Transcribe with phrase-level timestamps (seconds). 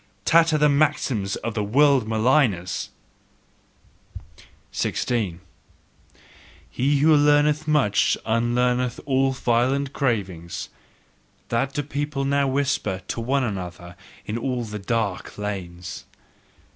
[0.25, 2.89] Tatter the maxims of the world maligners!
[4.71, 5.39] 16.
[6.67, 10.69] "He who learneth much unlearneth all violent cravings"
[11.49, 13.95] that do people now whisper to one another
[14.25, 16.05] in all the dark lanes.